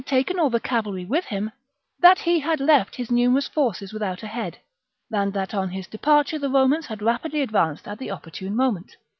[0.05, 1.51] taken all the cavalry with him;
[1.99, 4.57] that he had left his numerous forces without a head;
[5.11, 8.95] and that on his departure the Romans had rapidly advanced at the opportune moment.